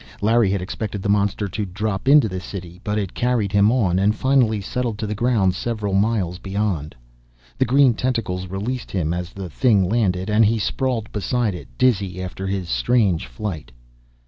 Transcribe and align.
Larry 0.19 0.49
had 0.49 0.63
expected 0.63 1.03
the 1.03 1.09
monster 1.13 1.47
to 1.47 1.63
drop 1.63 2.07
into 2.07 2.27
the 2.27 2.39
city. 2.39 2.81
But 2.83 2.97
it 2.97 3.13
carried 3.13 3.51
him 3.51 3.71
on, 3.71 3.99
and 3.99 4.15
finally 4.15 4.59
settled 4.59 4.97
to 4.97 5.05
the 5.05 5.13
ground 5.13 5.53
several 5.53 5.93
miles 5.93 6.39
beyond. 6.39 6.95
The 7.59 7.65
green 7.65 7.93
tentacles 7.93 8.47
released 8.47 8.89
him, 8.89 9.13
as 9.13 9.29
the 9.31 9.47
thing 9.47 9.87
landed, 9.87 10.27
and 10.27 10.43
he 10.43 10.57
sprawled 10.57 11.11
beside 11.11 11.53
it, 11.53 11.67
dizzy 11.77 12.19
after 12.19 12.47
his 12.47 12.67
strange 12.67 13.27
flight. 13.27 13.71